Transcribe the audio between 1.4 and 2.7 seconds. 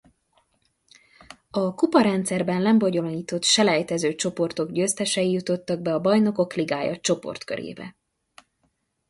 A kupa rendszerben